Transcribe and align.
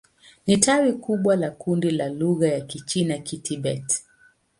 Ni 0.47 0.57
tawi 0.57 0.93
kubwa 0.93 1.35
la 1.35 1.51
kundi 1.51 1.91
la 1.91 2.09
lugha 2.09 2.49
za 2.59 2.65
Kichina-Kitibet. 2.65 4.01